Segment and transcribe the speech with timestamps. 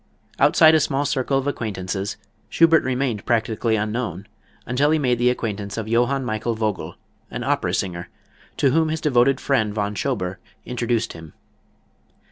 [0.39, 2.17] Outside a small circle of acquaintances,
[2.49, 4.27] Schubert remained practically unknown
[4.65, 6.95] until he made the acquaintance of Johann Michael Vogl,
[7.29, 8.09] an opera singer,
[8.57, 11.33] to whom his devoted friend, Von Schober, introduced him.